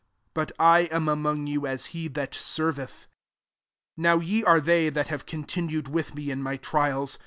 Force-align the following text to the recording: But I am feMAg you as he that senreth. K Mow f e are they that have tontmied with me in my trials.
But 0.33 0.51
I 0.57 0.89
am 0.91 1.05
feMAg 1.05 1.47
you 1.47 1.67
as 1.67 1.85
he 1.97 2.07
that 2.07 2.31
senreth. 2.33 3.05
K 3.05 3.07
Mow 3.97 4.17
f 4.19 4.23
e 4.27 4.43
are 4.43 4.59
they 4.59 4.89
that 4.89 5.09
have 5.09 5.27
tontmied 5.27 5.89
with 5.89 6.15
me 6.15 6.31
in 6.31 6.41
my 6.41 6.57
trials. 6.57 7.19